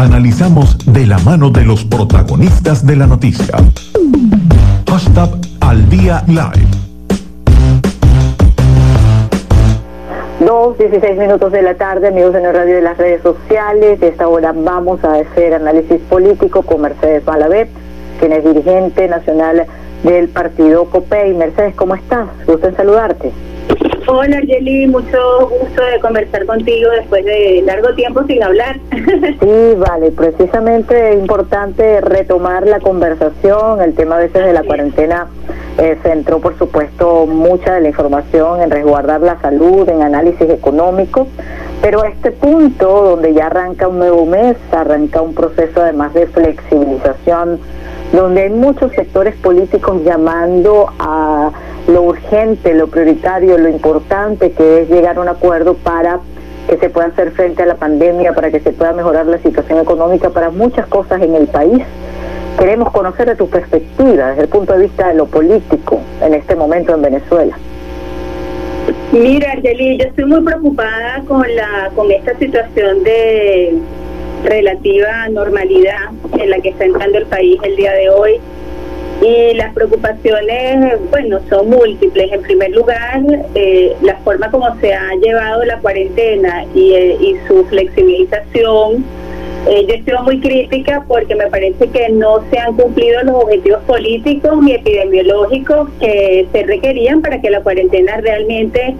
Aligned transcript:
Analizamos 0.00 0.78
de 0.86 1.06
la 1.06 1.18
mano 1.18 1.50
de 1.50 1.62
los 1.62 1.84
protagonistas 1.84 2.86
de 2.86 2.96
la 2.96 3.06
noticia. 3.06 3.54
Hashtag 4.88 5.28
al 5.60 5.90
día 5.90 6.24
live. 6.26 6.66
Dos, 10.40 10.78
16 10.78 11.18
minutos 11.18 11.52
de 11.52 11.60
la 11.60 11.74
tarde, 11.74 12.08
amigos 12.08 12.32
de 12.32 12.40
la 12.40 12.50
radio 12.50 12.76
de 12.76 12.80
las 12.80 12.96
redes 12.96 13.20
sociales. 13.20 14.00
De 14.00 14.08
esta 14.08 14.26
hora 14.26 14.54
vamos 14.56 15.04
a 15.04 15.16
hacer 15.16 15.52
análisis 15.52 16.00
político 16.08 16.62
con 16.62 16.80
Mercedes 16.80 17.22
Malavé, 17.26 17.68
quien 18.20 18.32
es 18.32 18.42
dirigente 18.42 19.06
nacional 19.06 19.66
del 20.02 20.30
partido 20.30 20.86
COPEI. 20.86 21.34
Mercedes, 21.34 21.74
¿cómo 21.76 21.94
estás? 21.94 22.26
Gusto 22.46 22.68
en 22.68 22.74
saludarte. 22.74 23.32
Hola 24.12 24.38
Argeli, 24.38 24.88
mucho 24.88 25.48
gusto 25.48 25.84
de 25.84 26.00
conversar 26.00 26.44
contigo 26.44 26.90
después 26.90 27.24
de 27.24 27.62
largo 27.64 27.94
tiempo 27.94 28.24
sin 28.24 28.42
hablar. 28.42 28.76
sí, 28.90 29.74
vale, 29.76 30.10
precisamente 30.10 31.12
es 31.12 31.20
importante 31.20 32.00
retomar 32.00 32.66
la 32.66 32.80
conversación, 32.80 33.80
el 33.80 33.94
tema 33.94 34.16
a 34.16 34.18
veces 34.18 34.44
de 34.44 34.52
la 34.52 34.64
cuarentena 34.64 35.28
eh, 35.78 35.96
centró 36.02 36.40
por 36.40 36.58
supuesto 36.58 37.24
mucha 37.26 37.74
de 37.74 37.82
la 37.82 37.88
información 37.90 38.60
en 38.60 38.72
resguardar 38.72 39.20
la 39.20 39.40
salud, 39.40 39.88
en 39.88 40.02
análisis 40.02 40.50
económico, 40.50 41.28
pero 41.80 42.02
a 42.02 42.08
este 42.08 42.32
punto 42.32 43.02
donde 43.02 43.32
ya 43.32 43.46
arranca 43.46 43.86
un 43.86 44.00
nuevo 44.00 44.26
mes, 44.26 44.56
arranca 44.72 45.22
un 45.22 45.34
proceso 45.34 45.82
además 45.82 46.14
de 46.14 46.26
flexibilización, 46.26 47.60
donde 48.12 48.42
hay 48.42 48.50
muchos 48.50 48.90
sectores 48.90 49.36
políticos 49.36 50.02
llamando 50.04 50.92
a 50.98 51.52
lo 51.90 52.02
urgente, 52.02 52.74
lo 52.74 52.88
prioritario, 52.88 53.58
lo 53.58 53.68
importante 53.68 54.52
que 54.52 54.82
es 54.82 54.90
llegar 54.90 55.16
a 55.16 55.20
un 55.20 55.28
acuerdo 55.28 55.74
para 55.74 56.20
que 56.68 56.76
se 56.76 56.88
pueda 56.88 57.08
hacer 57.08 57.32
frente 57.32 57.62
a 57.62 57.66
la 57.66 57.74
pandemia, 57.74 58.32
para 58.32 58.50
que 58.50 58.60
se 58.60 58.70
pueda 58.70 58.92
mejorar 58.92 59.26
la 59.26 59.38
situación 59.38 59.80
económica, 59.80 60.30
para 60.30 60.50
muchas 60.50 60.86
cosas 60.86 61.20
en 61.20 61.34
el 61.34 61.48
país. 61.48 61.82
Queremos 62.58 62.92
conocer 62.92 63.26
de 63.26 63.34
tu 63.34 63.48
perspectiva, 63.48 64.28
desde 64.28 64.42
el 64.42 64.48
punto 64.48 64.72
de 64.74 64.80
vista 64.80 65.08
de 65.08 65.14
lo 65.14 65.26
político 65.26 66.00
en 66.22 66.34
este 66.34 66.54
momento 66.54 66.94
en 66.94 67.02
Venezuela. 67.02 67.56
Mira, 69.12 69.52
Argeli, 69.52 69.98
yo 69.98 70.06
estoy 70.06 70.24
muy 70.24 70.42
preocupada 70.42 71.22
con 71.26 71.42
la 71.54 71.90
con 71.94 72.10
esta 72.10 72.36
situación 72.38 73.02
de 73.02 73.78
relativa 74.44 75.28
normalidad 75.30 76.10
en 76.38 76.50
la 76.50 76.58
que 76.60 76.70
está 76.70 76.84
entrando 76.84 77.18
el 77.18 77.26
país 77.26 77.60
el 77.62 77.76
día 77.76 77.92
de 77.92 78.10
hoy 78.10 78.40
y 79.20 79.54
las 79.54 79.74
preocupaciones, 79.74 80.98
bueno, 81.10 81.40
son 81.48 81.68
múltiples. 81.68 82.32
En 82.32 82.42
primer 82.42 82.70
lugar, 82.70 83.22
eh, 83.54 83.94
la 84.02 84.16
forma 84.18 84.50
como 84.50 84.74
se 84.80 84.94
ha 84.94 85.14
llevado 85.22 85.64
la 85.64 85.78
cuarentena 85.78 86.64
y, 86.74 86.92
eh, 86.94 87.40
su 87.46 87.64
flexibilización. 87.66 89.04
Eh, 89.68 89.84
yo 89.86 89.94
estoy 89.94 90.14
muy 90.24 90.40
crítica 90.40 91.04
porque 91.06 91.34
me 91.34 91.46
parece 91.48 91.86
que 91.88 92.08
no 92.08 92.42
se 92.50 92.58
han 92.58 92.74
cumplido 92.76 93.22
los 93.24 93.34
objetivos 93.34 93.82
políticos 93.82 94.58
y 94.66 94.72
epidemiológicos 94.72 95.90
que 96.00 96.48
se 96.50 96.62
requerían 96.62 97.20
para 97.20 97.42
que 97.42 97.50
la 97.50 97.60
cuarentena 97.60 98.16
realmente 98.22 98.94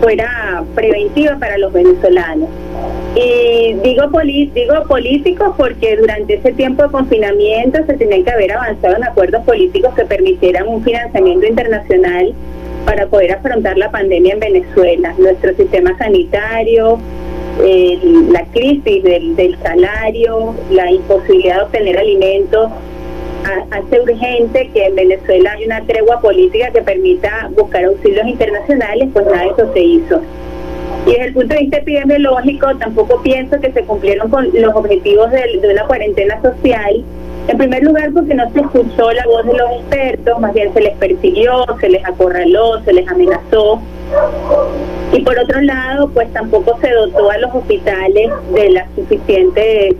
fuera 0.00 0.64
preventiva 0.74 1.36
para 1.38 1.58
los 1.58 1.72
venezolanos. 1.72 2.48
Y 3.14 3.74
digo, 3.82 4.08
digo 4.54 4.82
políticos 4.86 5.54
porque 5.56 5.96
durante 5.96 6.34
ese 6.34 6.52
tiempo 6.52 6.84
de 6.84 6.90
confinamiento 6.90 7.84
se 7.86 7.94
tenía 7.94 8.22
que 8.22 8.30
haber 8.30 8.52
avanzado 8.52 8.96
en 8.96 9.04
acuerdos 9.04 9.44
políticos 9.44 9.92
que 9.94 10.04
permitieran 10.04 10.68
un 10.68 10.84
financiamiento 10.84 11.46
internacional 11.46 12.32
para 12.86 13.06
poder 13.06 13.32
afrontar 13.32 13.76
la 13.78 13.90
pandemia 13.90 14.34
en 14.34 14.40
Venezuela. 14.40 15.14
Nuestro 15.18 15.54
sistema 15.56 15.96
sanitario, 15.98 16.98
la 18.30 18.44
crisis 18.52 19.02
del, 19.02 19.34
del 19.34 19.58
salario, 19.58 20.54
la 20.70 20.90
imposibilidad 20.90 21.56
de 21.56 21.62
obtener 21.62 21.98
alimentos, 21.98 22.70
hace 23.70 24.00
urgente 24.00 24.70
que 24.72 24.86
en 24.86 24.94
Venezuela 24.94 25.52
haya 25.52 25.66
una 25.66 25.82
tregua 25.82 26.20
política 26.20 26.70
que 26.70 26.82
permita 26.82 27.50
buscar 27.56 27.84
auxilios 27.84 28.26
internacionales, 28.26 29.08
pues 29.12 29.26
nada 29.26 29.42
de 29.42 29.48
eso 29.48 29.72
se 29.72 29.80
hizo. 29.80 30.20
Y 31.10 31.14
desde 31.14 31.26
el 31.26 31.34
punto 31.34 31.54
de 31.54 31.60
vista 31.62 31.78
epidemiológico, 31.78 32.76
tampoco 32.76 33.20
pienso 33.20 33.58
que 33.58 33.72
se 33.72 33.82
cumplieron 33.82 34.30
con 34.30 34.48
los 34.54 34.72
objetivos 34.76 35.28
de, 35.32 35.58
de 35.60 35.72
una 35.72 35.84
cuarentena 35.84 36.40
social. 36.40 37.04
En 37.48 37.58
primer 37.58 37.82
lugar, 37.82 38.12
porque 38.14 38.32
no 38.32 38.48
se 38.52 38.60
escuchó 38.60 39.10
la 39.10 39.26
voz 39.26 39.44
de 39.44 39.54
los 39.54 39.70
expertos, 39.72 40.38
más 40.38 40.54
bien 40.54 40.72
se 40.72 40.80
les 40.80 40.96
persiguió, 40.98 41.64
se 41.80 41.88
les 41.88 42.04
acorraló, 42.04 42.80
se 42.84 42.92
les 42.92 43.08
amenazó. 43.08 43.80
Y 45.12 45.20
por 45.22 45.36
otro 45.36 45.60
lado, 45.62 46.10
pues 46.10 46.32
tampoco 46.32 46.78
se 46.80 46.92
dotó 46.92 47.28
a 47.28 47.38
los 47.38 47.52
hospitales 47.52 48.30
de 48.54 48.70
las 48.70 48.86
suficientes 48.94 49.96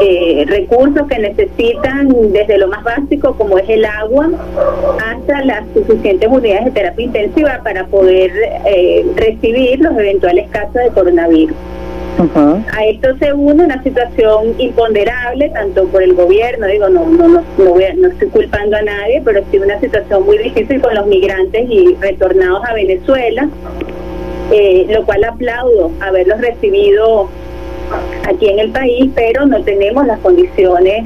eh, 0.00 0.44
recursos 0.46 1.06
que 1.08 1.18
necesitan 1.18 2.32
desde 2.32 2.58
lo 2.58 2.68
más 2.68 2.84
básico 2.84 3.34
como 3.36 3.58
es 3.58 3.68
el 3.68 3.84
agua 3.84 4.30
hasta 5.04 5.44
las 5.44 5.64
suficientes 5.74 6.28
unidades 6.28 6.66
de 6.66 6.70
terapia 6.72 7.04
intensiva 7.04 7.60
para 7.62 7.86
poder 7.86 8.30
eh, 8.66 9.06
recibir 9.16 9.80
los 9.80 9.96
eventuales 9.96 10.48
casos 10.50 10.74
de 10.74 10.88
coronavirus. 10.90 11.56
A 12.72 12.84
esto 12.84 13.16
se 13.18 13.32
une 13.32 13.62
una 13.62 13.80
situación 13.84 14.54
imponderable 14.58 15.50
tanto 15.50 15.84
por 15.86 16.02
el 16.02 16.14
gobierno, 16.14 16.66
digo, 16.66 16.88
no 16.88 17.06
no 17.06 17.28
no 17.28 17.44
no, 17.56 17.64
voy 17.64 17.84
no 17.96 18.08
estoy 18.08 18.28
culpando 18.28 18.76
a 18.76 18.82
nadie, 18.82 19.22
pero 19.24 19.40
sí 19.50 19.58
una 19.58 19.78
situación 19.78 20.24
muy 20.24 20.36
difícil 20.38 20.80
con 20.80 20.96
los 20.96 21.06
migrantes 21.06 21.70
y 21.70 21.94
retornados 22.00 22.64
a 22.64 22.74
Venezuela, 22.74 23.48
eh, 24.50 24.86
lo 24.90 25.06
cual 25.06 25.22
aplaudo 25.22 25.92
haberlos 26.00 26.40
recibido 26.40 27.28
aquí 28.28 28.48
en 28.48 28.58
el 28.58 28.70
país, 28.70 29.10
pero 29.14 29.46
no 29.46 29.62
tenemos 29.62 30.06
las 30.06 30.18
condiciones 30.20 31.04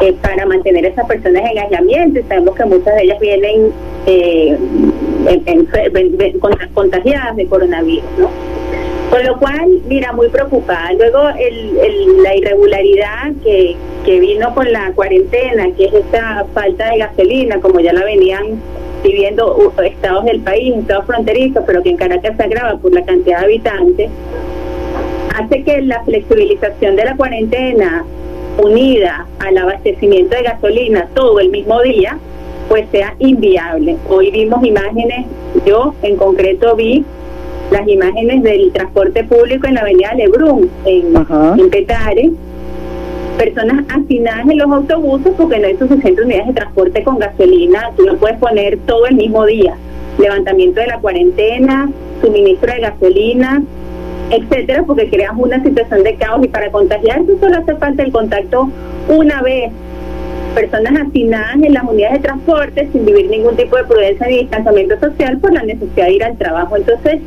eh, 0.00 0.12
para 0.22 0.46
mantener 0.46 0.84
a 0.86 0.88
esas 0.88 1.06
personas 1.06 1.42
en 1.50 1.58
aislamiento. 1.58 2.20
Sabemos 2.28 2.54
que 2.56 2.64
muchas 2.64 2.94
de 2.94 3.02
ellas 3.02 3.20
vienen 3.20 3.72
eh, 4.06 4.56
contagiadas 6.74 7.36
de 7.36 7.46
coronavirus, 7.46 8.04
¿no? 8.18 8.28
Con 9.10 9.24
lo 9.24 9.38
cual, 9.38 9.68
mira, 9.86 10.12
muy 10.12 10.28
preocupada. 10.28 10.92
Luego, 10.94 11.22
la 12.22 12.36
irregularidad 12.36 13.32
que, 13.44 13.76
que 14.04 14.18
vino 14.18 14.52
con 14.54 14.72
la 14.72 14.90
cuarentena, 14.92 15.70
que 15.76 15.84
es 15.84 15.94
esta 15.94 16.46
falta 16.52 16.90
de 16.90 16.98
gasolina, 16.98 17.60
como 17.60 17.78
ya 17.80 17.92
la 17.92 18.04
venían 18.04 18.60
viviendo 19.04 19.72
estados 19.84 20.24
del 20.24 20.40
país, 20.40 20.74
estados 20.76 21.04
fronterizos, 21.04 21.62
pero 21.66 21.82
que 21.82 21.90
en 21.90 21.96
Caracas 21.96 22.36
se 22.36 22.42
agrava 22.42 22.76
por 22.78 22.92
la 22.92 23.04
cantidad 23.04 23.40
de 23.40 23.44
habitantes, 23.44 24.10
hace 25.34 25.62
que 25.64 25.82
la 25.82 26.02
flexibilización 26.04 26.96
de 26.96 27.04
la 27.04 27.16
cuarentena 27.16 28.04
unida 28.62 29.26
al 29.40 29.58
abastecimiento 29.58 30.36
de 30.36 30.42
gasolina 30.44 31.08
todo 31.14 31.40
el 31.40 31.50
mismo 31.50 31.82
día, 31.82 32.18
pues 32.68 32.86
sea 32.92 33.14
inviable. 33.18 33.96
Hoy 34.08 34.30
vimos 34.30 34.64
imágenes, 34.64 35.26
yo 35.66 35.94
en 36.02 36.16
concreto 36.16 36.76
vi 36.76 37.04
las 37.72 37.86
imágenes 37.88 38.42
del 38.44 38.70
transporte 38.72 39.24
público 39.24 39.66
en 39.66 39.74
la 39.74 39.80
avenida 39.80 40.14
Lebrun, 40.14 40.70
en, 40.84 41.70
Petare, 41.70 42.30
personas 43.36 43.84
hacinadas 43.88 44.48
en 44.48 44.58
los 44.58 44.70
autobuses 44.70 45.32
porque 45.36 45.58
no 45.58 45.66
hay 45.66 45.76
suficientes 45.76 46.24
unidades 46.24 46.48
de 46.48 46.52
transporte 46.54 47.02
con 47.02 47.18
gasolina, 47.18 47.90
tú 47.96 48.04
no 48.04 48.16
puedes 48.16 48.38
poner 48.38 48.78
todo 48.86 49.06
el 49.06 49.16
mismo 49.16 49.44
día. 49.46 49.76
Levantamiento 50.18 50.80
de 50.80 50.86
la 50.86 51.00
cuarentena, 51.00 51.90
suministro 52.22 52.72
de 52.72 52.80
gasolina, 52.80 53.64
etcétera, 54.30 54.82
porque 54.84 55.08
creamos 55.10 55.46
una 55.46 55.62
situación 55.62 56.02
de 56.02 56.14
caos 56.16 56.44
y 56.44 56.48
para 56.48 56.70
contagiarse 56.70 57.38
solo 57.38 57.58
hace 57.58 57.74
falta 57.76 58.02
el 58.02 58.12
contacto 58.12 58.70
una 59.08 59.42
vez. 59.42 59.70
Personas 60.54 61.08
asignadas 61.08 61.56
en 61.62 61.74
las 61.74 61.82
unidades 61.82 62.18
de 62.18 62.28
transporte 62.28 62.88
sin 62.92 63.04
vivir 63.04 63.28
ningún 63.28 63.56
tipo 63.56 63.76
de 63.76 63.84
prudencia 63.84 64.26
ni 64.28 64.38
distanciamiento 64.38 64.98
social 65.00 65.38
por 65.38 65.52
la 65.52 65.62
necesidad 65.64 66.06
de 66.06 66.12
ir 66.12 66.24
al 66.24 66.38
trabajo. 66.38 66.76
Entonces, 66.76 67.20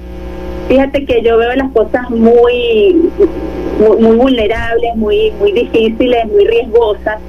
fíjate 0.70 1.06
que 1.06 1.22
yo 1.22 1.38
veo 1.38 1.54
las 1.56 1.70
cosas 1.72 2.10
muy, 2.10 3.10
muy, 3.80 4.16
vulnerables, 4.16 4.96
muy, 4.96 5.32
muy 5.40 5.52
difíciles, 5.52 6.26
muy 6.28 6.46
riesgosas. 6.46 7.20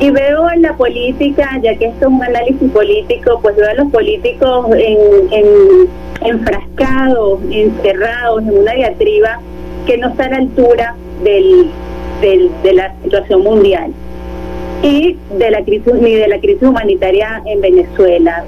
Y 0.00 0.10
veo 0.10 0.48
en 0.50 0.62
la 0.62 0.76
política, 0.76 1.58
ya 1.60 1.74
que 1.76 1.86
esto 1.86 2.06
es 2.06 2.12
un 2.12 2.22
análisis 2.22 2.70
político, 2.70 3.40
pues 3.42 3.56
veo 3.56 3.68
a 3.68 3.74
los 3.74 3.90
políticos 3.90 4.66
en, 4.76 5.32
en 5.32 5.46
enfrascados, 6.20 7.40
encerrados 7.50 8.42
en 8.42 8.58
una 8.58 8.72
diatriba 8.74 9.40
que 9.86 9.98
no 9.98 10.10
está 10.10 10.26
a 10.26 10.30
la 10.30 10.36
altura 10.36 10.94
del, 11.24 11.70
de 12.20 12.72
la 12.74 12.94
situación 13.02 13.42
mundial 13.42 13.92
y 14.82 15.16
de 15.36 15.50
la 15.50 15.64
crisis 15.64 15.94
ni 15.94 16.14
de 16.14 16.28
la 16.28 16.38
crisis 16.38 16.62
humanitaria 16.62 17.42
en 17.46 17.60
Venezuela. 17.60 18.44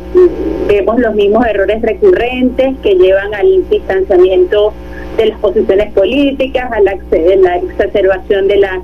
Vemos 0.69 1.01
los 1.01 1.15
mismos 1.15 1.45
errores 1.47 1.83
recurrentes 1.83 2.77
que 2.83 2.95
llevan 2.95 3.35
al 3.35 3.69
distanciamiento 3.69 4.73
de 5.17 5.27
las 5.27 5.39
posiciones 5.41 5.93
políticas, 5.93 6.71
a 6.71 6.81
la, 6.81 6.97
la 7.39 7.57
exacerbación 7.57 8.47
de 8.47 8.57
las 8.59 8.79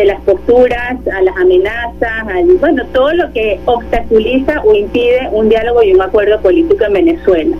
de 0.00 0.06
las 0.06 0.20
posturas, 0.22 0.96
a 1.12 1.22
las 1.22 1.36
amenazas, 1.36 2.24
bueno, 2.58 2.84
todo 2.92 3.12
lo 3.12 3.32
que 3.32 3.60
obstaculiza 3.66 4.62
o 4.64 4.74
impide 4.74 5.28
un 5.30 5.48
diálogo 5.48 5.82
y 5.82 5.92
un 5.92 6.00
acuerdo 6.00 6.40
político 6.40 6.84
en 6.84 6.92
Venezuela. 6.94 7.56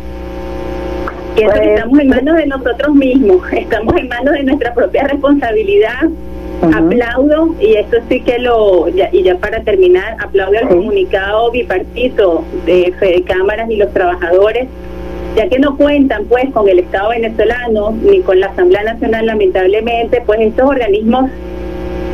Pienso 1.35 1.55
que 1.55 1.61
pues, 1.61 1.71
estamos 1.71 1.99
en 2.01 2.09
manos 2.09 2.37
de 2.37 2.47
nosotros 2.47 2.95
mismos, 2.95 3.43
estamos 3.53 3.95
en 3.97 4.09
manos 4.09 4.35
de 4.35 4.43
nuestra 4.45 4.75
propia 4.75 5.05
responsabilidad. 5.05 6.09
Aplaudo, 6.75 7.55
y 7.59 7.77
esto 7.77 7.97
sí 8.11 8.21
que 8.21 8.39
lo, 8.39 8.87
y 8.89 9.23
ya 9.23 9.35
para 9.39 9.63
terminar, 9.63 10.17
aplaudo 10.21 10.59
el 10.59 10.69
comunicado 10.69 11.51
bipartito 11.51 12.45
de 12.67 12.93
Fede 12.99 13.23
Cámaras 13.23 13.71
y 13.71 13.77
los 13.77 13.91
trabajadores, 13.95 14.69
ya 15.37 15.49
que 15.49 15.59
no 15.59 15.79
cuentan 15.79 16.27
pues 16.27 16.51
con 16.53 16.69
el 16.69 16.81
Estado 16.81 17.11
venezolano 17.11 17.93
ni 18.03 18.21
con 18.21 18.41
la 18.41 18.49
Asamblea 18.49 18.83
Nacional, 18.83 19.25
lamentablemente, 19.25 20.23
pues 20.27 20.41
estos 20.41 20.69
organismos, 20.69 21.31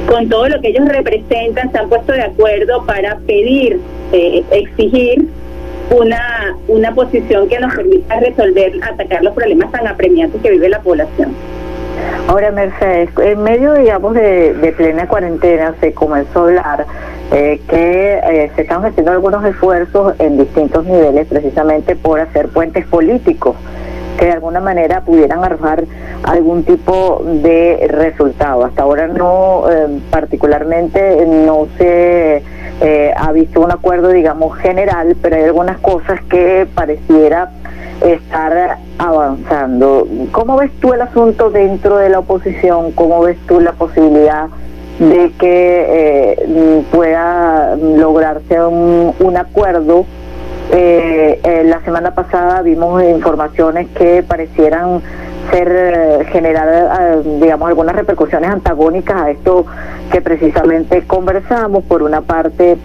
con 0.06 0.28
todo 0.28 0.48
lo 0.48 0.60
que 0.60 0.68
ellos 0.68 0.88
representan, 0.88 1.70
se 1.72 1.78
han 1.78 1.88
puesto 1.88 2.12
de 2.12 2.22
acuerdo 2.22 2.84
para 2.86 3.16
pedir, 3.18 3.80
eh, 4.12 4.44
exigir 4.50 5.26
una, 5.90 6.56
una 6.68 6.94
posición 6.94 7.48
que 7.48 7.58
nos 7.58 7.74
permita 7.74 8.20
resolver, 8.20 8.72
atacar 8.82 9.22
los 9.22 9.34
problemas 9.34 9.70
tan 9.72 9.86
apremiantes 9.86 10.40
que 10.40 10.50
vive 10.50 10.68
la 10.68 10.80
población. 10.80 11.34
Ahora, 12.28 12.50
Mercedes, 12.50 13.10
en 13.22 13.42
medio, 13.42 13.74
digamos, 13.74 14.14
de, 14.14 14.74
plena 14.76 15.06
cuarentena 15.06 15.74
se 15.80 15.92
comenzó 15.92 16.40
a 16.40 16.42
hablar 16.42 16.86
eh, 17.32 17.60
que 17.68 18.14
eh, 18.18 18.50
se 18.54 18.62
están 18.62 18.84
haciendo 18.84 19.12
algunos 19.12 19.44
esfuerzos 19.44 20.14
en 20.18 20.38
distintos 20.38 20.84
niveles 20.84 21.26
precisamente 21.26 21.96
por 21.96 22.20
hacer 22.20 22.48
puentes 22.48 22.86
políticos 22.86 23.56
que 24.16 24.26
de 24.26 24.32
alguna 24.32 24.60
manera 24.60 25.02
pudieran 25.02 25.44
arrojar 25.44 25.84
algún 26.22 26.64
tipo 26.64 27.22
de 27.24 27.86
resultado. 27.90 28.64
Hasta 28.64 28.82
ahora 28.82 29.08
no, 29.08 29.70
eh, 29.70 30.00
particularmente 30.10 31.24
no 31.26 31.68
se 31.78 32.42
eh, 32.80 33.12
ha 33.16 33.32
visto 33.32 33.60
un 33.60 33.72
acuerdo, 33.72 34.08
digamos, 34.08 34.56
general, 34.58 35.16
pero 35.20 35.36
hay 35.36 35.44
algunas 35.44 35.78
cosas 35.78 36.20
que 36.28 36.66
pareciera 36.74 37.50
estar 38.02 38.78
avanzando. 38.98 40.06
¿Cómo 40.32 40.56
ves 40.56 40.70
tú 40.80 40.92
el 40.92 41.00
asunto 41.00 41.50
dentro 41.50 41.96
de 41.98 42.10
la 42.10 42.18
oposición? 42.18 42.92
¿Cómo 42.92 43.20
ves 43.22 43.38
tú 43.46 43.60
la 43.60 43.72
posibilidad 43.72 44.48
de 44.98 45.32
que 45.38 45.86
eh, 45.88 46.82
pueda 46.90 47.76
lograrse 47.76 48.60
un 48.62 49.36
acuerdo? 49.36 50.06
Eh, 50.78 51.40
eh, 51.43 51.64
la 51.64 51.81
semana 51.81 52.11
pasada 52.11 52.61
vimos 52.61 53.02
informaciones 53.02 53.88
que 53.96 54.23
parecieran 54.23 55.00
ser 55.50 55.69
eh, 55.73 56.26
generar, 56.31 57.23
digamos, 57.23 57.67
algunas 57.70 57.96
repercusiones 57.96 58.50
antagónicas 58.50 59.17
a 59.17 59.31
esto 59.31 59.64
que 60.12 60.20
precisamente 60.20 61.06
conversamos. 61.06 61.82
Por 61.84 62.02
una 62.02 62.20
parte, 62.20 62.76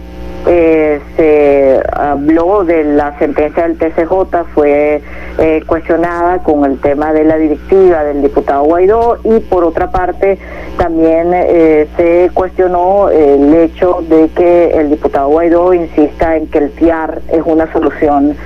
eh, 0.46 1.00
se 1.16 1.80
habló 1.92 2.64
de 2.64 2.82
la 2.82 3.16
sentencia 3.18 3.68
del 3.68 3.78
TCJ, 3.78 4.44
fue 4.54 5.00
eh, 5.38 5.62
cuestionada 5.66 6.42
con 6.42 6.64
el 6.64 6.80
tema 6.80 7.12
de 7.12 7.24
la 7.24 7.36
directiva 7.36 8.02
del 8.02 8.22
diputado 8.22 8.64
Guaidó 8.64 9.18
y 9.22 9.38
por 9.40 9.62
otra 9.62 9.90
parte 9.90 10.38
también 10.78 11.30
eh, 11.32 11.86
se 11.96 12.30
cuestionó 12.34 13.08
el 13.08 13.54
hecho 13.54 14.04
de 14.08 14.28
que 14.30 14.72
el 14.72 14.90
diputado 14.90 15.28
Guaidó 15.28 15.74
insista 15.74 16.36
en 16.36 16.48
que 16.48 16.58
el 16.58 16.70
FIAR 16.70 17.22
es 17.30 17.42
una 17.44 17.72
solución 17.72 18.36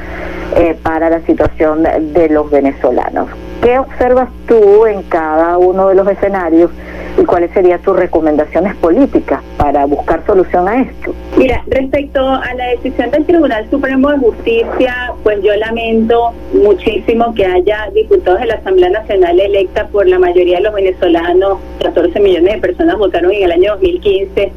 para 0.83 1.11
la 1.11 1.21
situación 1.23 1.83
de 1.83 2.29
los 2.29 2.51
venezolanos. 2.51 3.29
¿Qué 3.63 3.79
observas 3.79 4.29
tú 4.47 4.87
en 4.87 5.03
cada 5.05 5.59
uno 5.59 5.89
de 5.89 5.95
los 5.95 6.07
escenarios 6.09 6.71
y 7.19 7.25
cuáles 7.25 7.51
serían 7.53 7.81
tus 7.81 7.97
recomendaciones 7.97 8.75
políticas 8.77 9.41
para 9.57 9.87
buscar 9.87 10.25
solución 10.27 10.69
a 10.69 10.83
esto? 10.83 11.15
Mira, 11.37 11.63
respecto 11.67 12.21
a 12.21 12.55
la 12.55 12.67
decisión 12.69 13.11
del 13.11 13.25
Tribunal 13.25 13.69
Supremo 13.71 14.11
de 14.11 14.19
Justicia, 14.19 15.13
pues 15.23 15.43
yo 15.43 15.55
lamento 15.57 16.33
muchísimo 16.53 17.35
que 17.35 17.47
haya 17.47 17.91
diputados 17.95 18.41
de 18.41 18.47
la 18.47 18.55
Asamblea 18.55 18.91
Nacional 18.91 19.41
electa 19.41 19.87
por 19.89 20.07
la 20.07 20.19
mayoría 20.19 20.59
de 20.59 20.65
los 20.65 20.75
venezolanos, 20.75 21.59
14 21.83 22.21
millones 22.21 22.55
de 22.55 22.61
personas 22.61 22.99
votaron 22.99 23.33
en 23.33 23.45
el 23.45 23.53
año 23.53 23.73
2015 23.73 24.53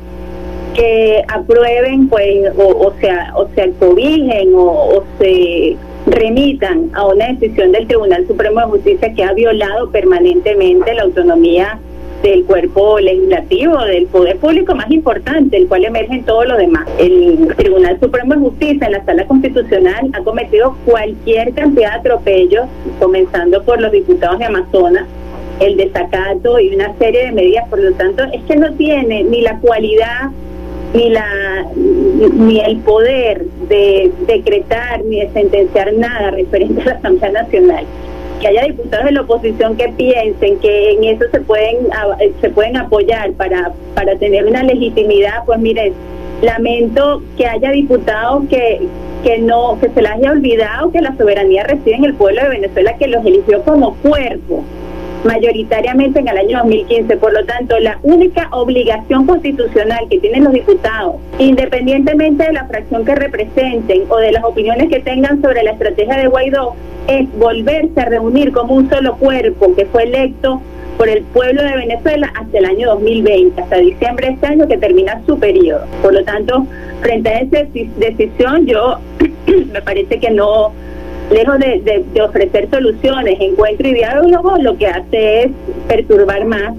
que 0.75 1.25
aprueben 1.27 2.07
pues 2.09 2.51
o, 2.55 2.93
sea 3.01 3.33
o 3.35 3.47
se 3.55 3.71
cobijen 3.79 4.53
o, 4.53 4.97
o 4.97 5.03
se 5.17 5.77
remitan 6.11 6.89
a 6.93 7.05
una 7.05 7.27
decisión 7.27 7.71
del 7.71 7.87
Tribunal 7.87 8.27
Supremo 8.27 8.59
de 8.59 8.65
Justicia 8.67 9.13
que 9.13 9.23
ha 9.23 9.33
violado 9.33 9.89
permanentemente 9.89 10.93
la 10.93 11.03
autonomía 11.03 11.79
del 12.23 12.43
cuerpo 12.43 12.99
legislativo, 12.99 13.77
del 13.85 14.07
poder 14.07 14.37
público 14.37 14.75
más 14.75 14.91
importante, 14.91 15.55
el 15.57 15.67
cual 15.67 15.85
emerge 15.85 16.15
en 16.15 16.23
todo 16.23 16.43
lo 16.43 16.57
demás. 16.57 16.85
El 16.99 17.53
Tribunal 17.55 17.97
Supremo 17.99 18.33
de 18.33 18.39
Justicia 18.41 18.87
en 18.87 18.91
la 18.93 19.05
Sala 19.05 19.25
Constitucional 19.25 20.09
ha 20.13 20.23
cometido 20.23 20.75
cualquier 20.85 21.53
cantidad 21.53 21.93
de 21.93 21.99
atropellos, 21.99 22.65
comenzando 22.99 23.63
por 23.63 23.79
los 23.79 23.91
diputados 23.91 24.39
de 24.39 24.45
Amazonas, 24.45 25.07
el 25.59 25.77
desacato 25.77 26.59
y 26.59 26.73
una 26.73 26.93
serie 26.97 27.25
de 27.25 27.31
medidas, 27.31 27.67
por 27.69 27.79
lo 27.79 27.91
tanto, 27.93 28.23
es 28.33 28.41
que 28.43 28.55
no 28.55 28.73
tiene 28.73 29.23
ni 29.23 29.41
la 29.41 29.57
cualidad 29.59 30.31
ni 30.93 31.09
la 31.09 31.65
ni 31.73 32.59
el 32.59 32.77
poder 32.77 33.45
de 33.67 34.11
decretar 34.27 35.03
ni 35.05 35.21
de 35.21 35.29
sentenciar 35.31 35.93
nada 35.93 36.31
referente 36.31 36.81
a 36.81 36.85
la 36.85 36.91
Asamblea 36.93 37.31
Nacional. 37.31 37.85
Que 38.41 38.47
haya 38.47 38.63
diputados 38.63 39.05
de 39.05 39.11
la 39.11 39.21
oposición 39.21 39.75
que 39.75 39.89
piensen 39.89 40.59
que 40.59 40.91
en 40.91 41.03
eso 41.03 41.25
se 41.31 41.41
pueden 41.41 41.75
se 42.41 42.49
pueden 42.49 42.77
apoyar 42.77 43.33
para 43.33 43.73
para 43.93 44.15
tener 44.15 44.45
una 44.45 44.63
legitimidad 44.63 45.43
pues 45.45 45.59
mire 45.59 45.93
lamento 46.41 47.21
que 47.37 47.45
haya 47.45 47.71
diputados 47.71 48.45
que 48.49 48.87
que 49.23 49.39
no 49.39 49.77
que 49.81 49.89
se 49.89 50.01
les 50.01 50.11
haya 50.11 50.31
olvidado 50.31 50.89
que 50.91 51.01
la 51.01 51.15
soberanía 51.17 51.63
reside 51.63 51.95
en 51.95 52.05
el 52.05 52.13
pueblo 52.13 52.41
de 52.43 52.49
Venezuela 52.49 52.95
que 52.97 53.07
los 53.07 53.25
eligió 53.25 53.61
como 53.63 53.95
cuerpo 53.95 54.63
mayoritariamente 55.23 56.19
en 56.19 56.27
el 56.27 56.37
año 56.37 56.57
2015. 56.59 57.17
Por 57.17 57.33
lo 57.33 57.45
tanto, 57.45 57.77
la 57.79 57.99
única 58.03 58.47
obligación 58.51 59.25
constitucional 59.25 60.07
que 60.09 60.19
tienen 60.19 60.43
los 60.43 60.53
diputados, 60.53 61.15
independientemente 61.37 62.45
de 62.45 62.53
la 62.53 62.65
fracción 62.65 63.05
que 63.05 63.15
representen 63.15 64.03
o 64.09 64.17
de 64.17 64.31
las 64.31 64.43
opiniones 64.43 64.89
que 64.89 64.99
tengan 64.99 65.41
sobre 65.41 65.63
la 65.63 65.71
estrategia 65.71 66.17
de 66.17 66.27
Guaidó, 66.27 66.75
es 67.07 67.27
volverse 67.37 67.99
a 67.99 68.05
reunir 68.05 68.51
como 68.51 68.75
un 68.75 68.89
solo 68.89 69.17
cuerpo 69.17 69.75
que 69.75 69.85
fue 69.85 70.03
electo 70.03 70.61
por 70.97 71.07
el 71.07 71.23
pueblo 71.23 71.63
de 71.63 71.75
Venezuela 71.77 72.31
hasta 72.35 72.57
el 72.57 72.65
año 72.65 72.89
2020, 72.89 73.61
hasta 73.61 73.77
diciembre 73.77 74.27
de 74.27 74.33
este 74.33 74.47
año 74.47 74.67
que 74.67 74.77
termina 74.77 75.21
su 75.25 75.39
periodo. 75.39 75.85
Por 76.01 76.13
lo 76.13 76.23
tanto, 76.25 76.65
frente 77.01 77.29
a 77.29 77.39
esa 77.39 77.63
decisión, 77.97 78.65
yo 78.65 78.97
me 79.71 79.81
parece 79.81 80.19
que 80.19 80.29
no 80.29 80.73
lejos 81.29 81.59
de, 81.59 82.21
ofrecer 82.21 82.69
soluciones, 82.69 83.37
encuentro 83.39 83.87
y 83.87 83.93
diálogo, 83.93 84.57
lo 84.59 84.77
que 84.77 84.87
hace 84.87 85.43
es 85.43 85.51
perturbar 85.87 86.45
más 86.45 86.73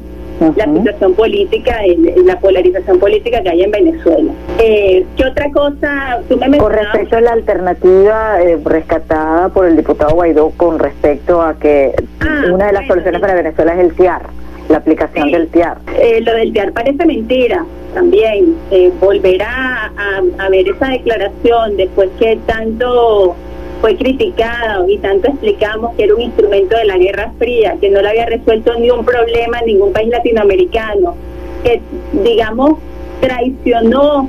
la 0.56 0.64
situación 0.64 1.14
política, 1.14 1.80
la 2.24 2.40
polarización 2.40 2.98
política 2.98 3.42
que 3.42 3.50
hay 3.50 3.62
en 3.62 3.70
Venezuela. 3.70 4.32
Eh, 4.58 5.04
¿Qué 5.16 5.24
otra 5.26 5.50
cosa 5.52 6.20
tú 6.28 6.38
me 6.38 6.56
Con 6.56 6.72
respecto 6.72 7.16
a 7.16 7.20
la 7.20 7.32
alternativa 7.32 8.42
eh, 8.42 8.58
rescatada 8.64 9.50
por 9.50 9.66
el 9.66 9.76
diputado 9.76 10.14
Guaidó 10.14 10.50
con 10.56 10.78
respecto 10.78 11.42
a 11.42 11.58
que 11.58 11.92
ah, 12.20 12.44
una 12.52 12.68
de 12.68 12.72
las 12.72 12.86
soluciones 12.86 13.20
para 13.20 13.34
Venezuela 13.34 13.74
es 13.74 13.80
el 13.80 13.94
TIAR, 13.94 14.22
la 14.70 14.78
aplicación 14.78 15.30
del 15.30 15.48
TIAR. 15.48 15.76
Eh, 15.98 16.22
lo 16.22 16.32
del 16.32 16.54
TIAR 16.54 16.72
parece 16.72 17.04
mentira 17.04 17.66
también. 17.92 18.56
Eh, 18.70 18.90
volverá 18.98 19.92
a, 19.94 20.22
a 20.38 20.48
ver 20.48 20.66
esa 20.68 20.88
declaración 20.88 21.76
después 21.76 22.08
que 22.18 22.38
tanto 22.46 23.36
fue 23.80 23.96
criticado 23.96 24.88
y 24.88 24.98
tanto 24.98 25.28
explicamos 25.28 25.94
que 25.96 26.04
era 26.04 26.14
un 26.14 26.20
instrumento 26.20 26.76
de 26.76 26.84
la 26.84 26.98
Guerra 26.98 27.32
Fría, 27.38 27.76
que 27.80 27.90
no 27.90 28.02
le 28.02 28.08
había 28.08 28.26
resuelto 28.26 28.74
ni 28.78 28.90
un 28.90 29.04
problema 29.04 29.58
en 29.60 29.66
ningún 29.66 29.92
país 29.92 30.08
latinoamericano, 30.08 31.14
que 31.64 31.80
digamos 32.12 32.78
traicionó 33.20 34.28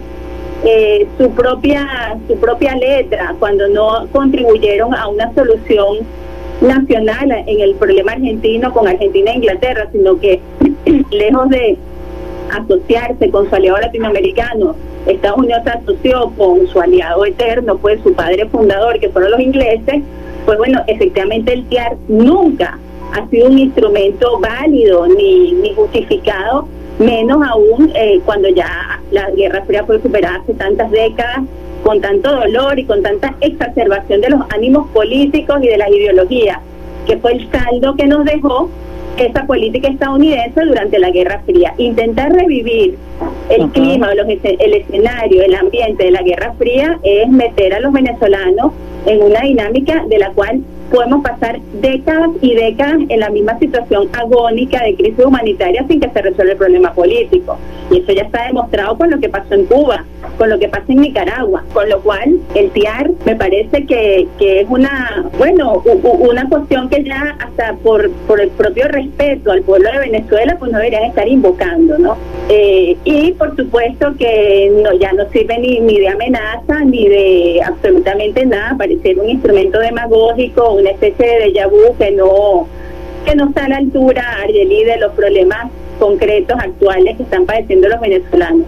eh, 0.64 1.08
su 1.18 1.32
propia 1.32 2.18
su 2.28 2.36
propia 2.38 2.76
letra 2.76 3.36
cuando 3.40 3.68
no 3.70 4.08
contribuyeron 4.12 4.94
a 4.94 5.08
una 5.08 5.34
solución 5.34 6.00
nacional 6.62 7.32
en 7.48 7.60
el 7.62 7.76
problema 7.76 8.12
argentino 8.12 8.72
con 8.72 8.88
Argentina 8.88 9.32
e 9.32 9.36
Inglaterra, 9.36 9.88
sino 9.92 10.20
que 10.20 10.40
lejos 11.12 11.50
de 11.50 11.78
asociarse 12.52 13.30
con 13.32 13.50
su 13.50 13.56
aliado 13.56 13.80
latinoamericano 13.80 14.76
Estados 15.06 15.40
Unidos 15.40 15.62
se 15.64 15.70
asoció 15.72 16.32
con 16.38 16.68
su 16.68 16.80
aliado 16.80 17.26
eterno, 17.26 17.78
pues 17.78 18.02
su 18.04 18.14
padre 18.14 18.48
fundador, 18.48 19.00
que 19.00 19.10
fueron 19.10 19.32
los 19.32 19.40
ingleses, 19.40 20.04
pues 20.46 20.58
bueno, 20.58 20.82
efectivamente 20.88 21.54
el 21.54 21.66
TIAR 21.66 21.98
nunca 22.08 22.78
ha 23.14 23.28
sido 23.30 23.48
un 23.48 23.60
instrumento 23.60 24.40
válido 24.40 25.08
ni, 25.08 25.54
ni 25.54 25.74
justificado, 25.74 26.68
menos 27.00 27.42
aún 27.48 27.92
eh, 27.96 28.22
cuando 28.26 28.50
ya 28.50 29.02
la 29.12 29.30
Guerra 29.32 29.64
Fría 29.66 29.84
fue 29.86 30.02
superada 30.02 30.38
hace 30.38 30.54
tantas 30.54 30.92
décadas, 30.92 31.42
con 31.84 32.00
tanto 32.00 32.32
dolor 32.32 32.78
y 32.78 32.86
con 32.86 33.02
tanta 33.02 33.36
exacerbación 33.42 34.22
de 34.22 34.30
los 34.30 34.42
ánimos 34.50 34.88
políticos 34.90 35.58
y 35.64 35.68
de 35.68 35.78
las 35.78 35.90
ideologías, 35.90 36.60
que 37.08 37.18
fue 37.18 37.34
el 37.34 37.50
saldo 37.52 37.96
que 37.96 38.06
nos 38.06 38.24
dejó 38.24 38.70
esa 39.18 39.46
política 39.46 39.88
estadounidense 39.88 40.62
durante 40.62 41.00
la 41.00 41.12
Guerra 41.12 41.42
Fría. 41.46 41.74
Intentar 41.78 42.32
revivir 42.32 42.98
el 43.50 43.70
clima, 43.70 44.14
los, 44.16 44.28
el 44.28 44.74
escenario, 44.74 45.44
el 45.44 45.56
ambiente 45.56 46.06
de 46.06 46.12
la 46.12 46.22
Guerra 46.22 46.54
Fría 46.58 47.00
es 47.04 47.30
meter 47.30 47.74
a 47.74 47.80
los 47.80 47.94
venezolanos 47.94 48.74
en 49.06 49.22
una 49.22 49.42
dinámica 49.42 50.06
de 50.08 50.20
la 50.20 50.32
cual 50.32 50.62
podemos 50.92 51.24
pasar 51.24 51.60
décadas 51.82 52.30
y 52.42 52.54
décadas 52.54 53.00
en 53.08 53.20
la 53.20 53.30
misma 53.30 53.58
situación 53.60 54.10
agónica 54.14 54.84
de 54.84 54.96
crisis 54.96 55.26
humanitaria 55.26 55.86
sin 55.88 56.00
que 56.00 56.10
se 56.10 56.22
resuelva 56.22 56.52
el 56.52 56.58
problema 56.58 56.94
político. 56.94 57.58
Y 57.90 58.00
eso 58.00 58.12
ya 58.12 58.24
está 58.24 58.48
demostrado 58.48 58.98
con 58.98 59.10
lo 59.10 59.20
que 59.20 59.30
pasó 59.30 59.54
en 59.54 59.66
Cuba, 59.66 60.06
con 60.38 60.50
lo 60.50 60.60
que 60.60 60.70
pasa 60.70 60.86
en 60.90 61.02
Nicaragua. 61.02 61.64
Con 61.74 61.90
lo 61.90 62.00
cual, 62.02 62.40
el 62.56 62.70
TIAR 62.72 63.12
me 63.26 63.36
parece 63.36 63.86
que, 63.86 64.28
que 64.38 64.62
es 64.62 64.68
una, 64.70 65.30
bueno, 65.38 65.84
una 66.04 66.48
cuestión 66.50 66.90
que 66.90 67.04
ya 67.04 67.38
hasta 67.40 67.74
por, 67.84 68.10
por 68.28 68.42
el 68.42 68.50
propio 68.50 68.88
respeto 68.88 69.52
al 69.52 69.62
pueblo 69.62 69.90
de 69.92 70.00
Venezuela, 70.00 70.56
pues 70.60 70.72
no 70.72 70.78
deberían 70.78 71.04
estar 71.04 71.28
invocando, 71.28 71.98
¿no? 71.98 72.18
Eh, 72.50 72.98
y 73.06 73.32
por 73.34 73.56
supuesto 73.56 74.14
que 74.18 74.72
no, 74.84 74.94
ya 74.94 75.14
no 75.14 75.30
sirve 75.30 75.58
ni, 75.60 75.80
ni 75.80 76.00
de 76.00 76.10
amenaza 76.10 76.80
ni 76.86 77.08
de 77.08 77.62
absolutamente 77.66 78.46
nada, 78.46 78.76
parecer 78.78 79.20
un 79.20 79.30
instrumento 79.30 79.80
demagógico, 79.80 80.81
una 80.82 80.92
especie 80.92 81.26
de 81.26 81.46
déjà 81.46 81.70
que 81.98 82.12
no, 82.12 82.68
que 83.26 83.36
no 83.36 83.50
está 83.50 83.66
a 83.66 83.70
la 83.70 83.78
altura, 83.78 84.24
Argeli, 84.44 84.84
de 84.84 84.98
los 84.98 85.14
problemas 85.14 85.72
concretos 86.00 86.58
actuales 86.60 87.18
que 87.18 87.24
están 87.24 87.46
padeciendo 87.46 87.88
los 87.88 88.02
venezolanos. 88.02 88.66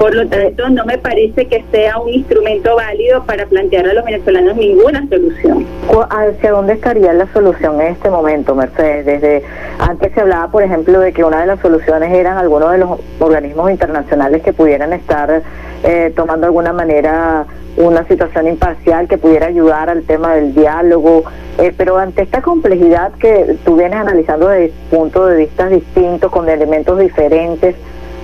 Por 0.00 0.14
lo 0.14 0.26
tanto, 0.28 0.66
no 0.70 0.86
me 0.86 0.96
parece 0.96 1.46
que 1.46 1.62
sea 1.70 1.98
un 1.98 2.08
instrumento 2.08 2.74
válido 2.74 3.22
para 3.24 3.44
plantear 3.44 3.86
a 3.86 3.92
los 3.92 4.02
venezolanos 4.02 4.56
ninguna 4.56 5.06
solución. 5.06 5.66
¿Hacia 6.08 6.52
dónde 6.52 6.72
estaría 6.72 7.12
la 7.12 7.30
solución 7.34 7.78
en 7.82 7.88
este 7.88 8.08
momento, 8.08 8.54
Mercedes? 8.54 9.04
Desde 9.04 9.42
antes 9.78 10.10
se 10.14 10.22
hablaba, 10.22 10.50
por 10.50 10.62
ejemplo, 10.62 11.00
de 11.00 11.12
que 11.12 11.22
una 11.22 11.42
de 11.42 11.48
las 11.48 11.60
soluciones 11.60 12.14
eran 12.14 12.38
algunos 12.38 12.72
de 12.72 12.78
los 12.78 12.98
organismos 13.18 13.70
internacionales 13.70 14.42
que 14.42 14.54
pudieran 14.54 14.94
estar 14.94 15.42
eh, 15.84 16.12
tomando 16.16 16.40
de 16.40 16.46
alguna 16.46 16.72
manera 16.72 17.44
una 17.76 18.02
situación 18.08 18.48
imparcial 18.48 19.06
que 19.06 19.18
pudiera 19.18 19.48
ayudar 19.48 19.90
al 19.90 20.04
tema 20.04 20.34
del 20.34 20.54
diálogo, 20.54 21.24
eh, 21.58 21.74
pero 21.76 21.98
ante 21.98 22.22
esta 22.22 22.40
complejidad 22.40 23.12
que 23.20 23.58
tú 23.66 23.76
vienes 23.76 24.00
analizando 24.00 24.48
desde 24.48 24.72
puntos 24.90 25.28
de 25.28 25.36
vista 25.36 25.68
distintos, 25.68 26.32
con 26.32 26.48
elementos 26.48 26.98
diferentes, 26.98 27.76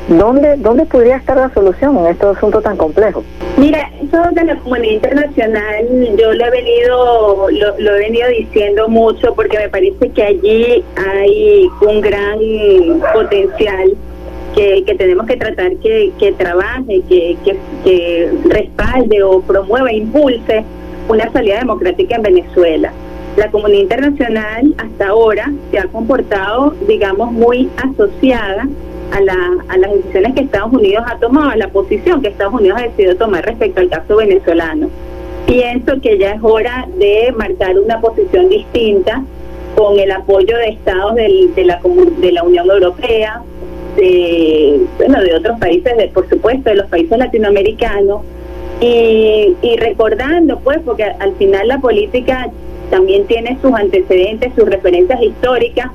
¿Dónde, 0.08 0.56
¿Dónde 0.58 0.86
podría 0.86 1.16
estar 1.16 1.36
la 1.36 1.52
solución 1.52 1.98
en 1.98 2.06
este 2.06 2.26
asunto 2.26 2.62
tan 2.62 2.76
complejo? 2.76 3.24
Mira, 3.56 3.90
eso 4.00 4.22
de 4.32 4.44
la 4.44 4.56
comunidad 4.56 4.92
internacional 4.92 5.84
yo 6.16 6.32
lo 6.32 6.46
he 6.46 6.50
venido 6.50 7.50
lo, 7.50 7.96
he 7.96 7.98
venido 7.98 8.28
diciendo 8.28 8.88
mucho 8.88 9.34
porque 9.34 9.58
me 9.58 9.68
parece 9.68 10.08
que 10.10 10.22
allí 10.22 10.84
hay 10.96 11.68
un 11.80 12.00
gran 12.00 12.38
potencial 13.12 13.96
que, 14.54 14.94
tenemos 14.96 15.26
que 15.26 15.36
tratar 15.36 15.74
que, 15.76 16.12
que 16.18 16.32
trabaje, 16.32 17.02
que, 17.08 17.36
que, 17.44 17.56
que 17.82 18.30
respalde 18.44 19.22
o 19.24 19.40
promueva, 19.40 19.92
impulse 19.92 20.64
una 21.08 21.30
salida 21.32 21.58
democrática 21.58 22.14
en 22.14 22.22
Venezuela. 22.22 22.92
La 23.36 23.50
comunidad 23.50 23.82
internacional 23.82 24.74
hasta 24.78 25.08
ahora 25.08 25.52
se 25.70 25.78
ha 25.78 25.84
comportado, 25.88 26.74
digamos, 26.86 27.32
muy 27.32 27.68
asociada 27.76 28.66
a, 29.12 29.20
la, 29.20 29.34
a 29.68 29.78
las 29.78 29.92
decisiones 29.92 30.34
que 30.34 30.40
Estados 30.42 30.72
Unidos 30.72 31.04
ha 31.06 31.18
tomado, 31.18 31.50
a 31.50 31.56
la 31.56 31.68
posición 31.68 32.22
que 32.22 32.28
Estados 32.28 32.54
Unidos 32.54 32.78
ha 32.80 32.82
decidido 32.82 33.16
tomar 33.16 33.44
respecto 33.44 33.80
al 33.80 33.88
caso 33.88 34.16
venezolano. 34.16 34.88
Pienso 35.46 36.00
que 36.00 36.18
ya 36.18 36.32
es 36.32 36.40
hora 36.42 36.88
de 36.98 37.32
marcar 37.36 37.78
una 37.78 38.00
posición 38.00 38.48
distinta 38.48 39.22
con 39.76 39.98
el 39.98 40.10
apoyo 40.10 40.56
de 40.56 40.70
estados 40.70 41.14
del, 41.14 41.54
de, 41.54 41.64
la, 41.64 41.80
de 42.18 42.32
la 42.32 42.42
Unión 42.42 42.68
Europea, 42.68 43.42
de, 43.96 44.80
bueno, 44.96 45.22
de 45.22 45.34
otros 45.34 45.58
países, 45.58 45.96
de, 45.96 46.08
por 46.08 46.28
supuesto, 46.28 46.70
de 46.70 46.76
los 46.76 46.86
países 46.86 47.16
latinoamericanos, 47.16 48.22
y, 48.80 49.54
y 49.62 49.76
recordando, 49.76 50.58
pues, 50.60 50.80
porque 50.84 51.04
al 51.04 51.34
final 51.36 51.68
la 51.68 51.78
política 51.78 52.50
también 52.90 53.26
tiene 53.26 53.58
sus 53.62 53.72
antecedentes, 53.72 54.52
sus 54.54 54.68
referencias 54.68 55.22
históricas, 55.22 55.90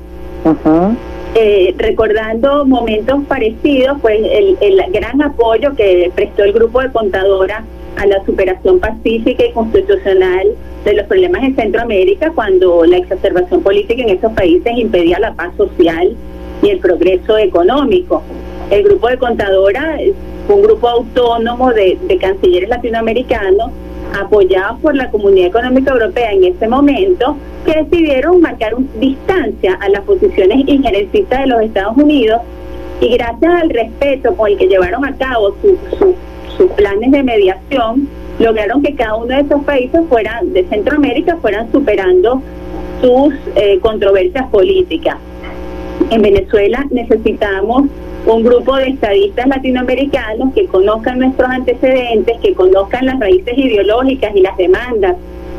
eh, 1.34 1.74
recordando 1.78 2.66
momentos 2.66 3.24
parecidos, 3.26 3.98
pues 4.02 4.20
el, 4.22 4.82
gran 4.92 5.22
apoyo 5.22 5.74
que 5.74 6.12
prestó 6.14 6.44
el 6.44 6.52
grupo 6.52 6.80
de 6.82 6.92
contadoras 6.92 7.62
a 7.96 8.06
la 8.06 8.22
superación 8.24 8.78
pacífica 8.80 9.44
y 9.44 9.52
constitucional 9.52 10.48
de 10.84 10.94
los 10.94 11.06
problemas 11.06 11.42
en 11.44 11.56
Centroamérica 11.56 12.32
cuando 12.34 12.84
la 12.84 12.98
exacerbación 12.98 13.62
política 13.62 14.02
en 14.02 14.10
esos 14.10 14.32
países 14.32 14.72
impedía 14.76 15.18
la 15.20 15.32
paz 15.34 15.54
social 15.56 16.14
y 16.62 16.68
el 16.68 16.78
progreso 16.80 17.38
económico. 17.38 18.22
El 18.70 18.82
grupo 18.82 19.08
de 19.08 19.18
contadoras 19.18 20.00
fue 20.46 20.56
un 20.56 20.62
grupo 20.62 20.88
autónomo 20.88 21.72
de, 21.72 21.98
de 22.08 22.18
cancilleres 22.18 22.68
latinoamericanos 22.68 23.70
apoyados 24.14 24.80
por 24.80 24.94
la 24.94 25.10
Comunidad 25.10 25.48
Económica 25.48 25.92
Europea 25.92 26.32
en 26.32 26.44
ese 26.44 26.68
momento, 26.68 27.36
que 27.64 27.82
decidieron 27.82 28.40
marcar 28.40 28.74
un, 28.74 28.88
distancia 28.98 29.74
a 29.80 29.88
las 29.88 30.02
posiciones 30.02 30.58
injerencistas 30.66 31.40
de 31.40 31.46
los 31.46 31.62
Estados 31.62 31.96
Unidos 31.96 32.40
y 33.00 33.08
gracias 33.08 33.62
al 33.62 33.70
respeto 33.70 34.36
con 34.36 34.50
el 34.50 34.58
que 34.58 34.66
llevaron 34.66 35.04
a 35.04 35.14
cabo 35.16 35.54
sus 36.56 36.70
planes 36.72 37.10
de 37.10 37.22
mediación, 37.22 38.08
lograron 38.38 38.82
que 38.82 38.94
cada 38.94 39.16
uno 39.16 39.34
de 39.34 39.40
esos 39.40 39.62
países 39.64 40.00
fueran 40.08 40.52
de 40.52 40.64
Centroamérica 40.64 41.36
fueran 41.36 41.70
superando 41.72 42.42
sus 43.00 43.34
eh, 43.56 43.78
controversias 43.80 44.48
políticas. 44.48 45.16
En 46.10 46.22
Venezuela 46.22 46.86
necesitamos 46.90 47.84
un 48.26 48.42
grupo 48.44 48.76
de 48.76 48.88
estadistas 48.88 49.46
latinoamericanos 49.48 50.54
que 50.54 50.66
conozcan 50.66 51.18
nuestros 51.18 51.48
antecedentes, 51.48 52.38
que 52.40 52.54
conozcan 52.54 53.06
las 53.06 53.18
raíces 53.18 53.56
ideológicas 53.56 54.34
y 54.34 54.40
las 54.40 54.56
demandas 54.56 55.16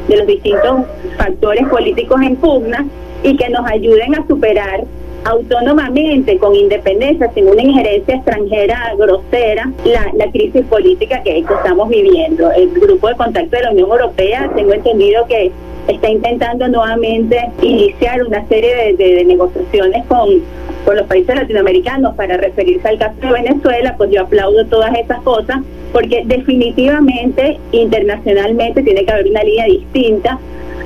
de 0.08 0.18
los 0.18 0.28
distintos 0.28 0.86
factores 1.18 1.68
políticos 1.68 2.22
en 2.22 2.36
pugna 2.38 2.86
y 3.24 3.36
que 3.36 3.50
nos 3.50 3.66
ayuden 3.70 4.16
a 4.16 4.28
superar 4.28 4.84
autónomamente, 5.26 6.38
con 6.38 6.54
independencia, 6.56 7.32
sin 7.34 7.48
una 7.48 7.62
injerencia 7.62 8.16
extranjera 8.16 8.94
grosera, 8.98 9.72
la, 9.86 10.12
la 10.16 10.32
crisis 10.32 10.66
política 10.66 11.22
que, 11.24 11.40
estamos 11.40 11.90
viviendo. 11.90 12.52
El 12.52 12.70
grupo 12.72 13.08
de 13.08 13.16
contacto 13.16 13.56
de 13.56 13.64
la 13.64 13.72
Unión 13.72 13.90
Europea, 13.90 14.52
tengo 14.56 14.74
entendido 14.74 15.26
que 15.28 15.52
está 15.88 16.10
intentando 16.10 16.68
nuevamente 16.68 17.50
iniciar 17.62 18.24
una 18.24 18.46
serie 18.48 18.96
de 18.96 19.26
negociaciones 19.26 20.06
con 20.08 20.42
con 20.86 20.98
los 20.98 21.08
países 21.08 21.36
latinoamericanos 21.36 22.16
para 22.16 22.38
referirse 22.38 22.88
al 22.88 22.98
caso 22.98 23.16
de 23.22 23.32
Venezuela, 23.32 23.96
pues 23.98 24.12
yo 24.12 24.22
aplaudo 24.22 24.66
todas 24.66 24.94
esas 24.98 25.22
cosas, 25.22 25.60
porque 25.92 26.24
definitivamente 26.26 27.60
internacionalmente 27.72 28.82
tiene 28.84 29.06
que 29.06 29.12
haber 29.12 29.28
una 29.28 29.44
línea 29.44 29.66
distinta 29.66 30.40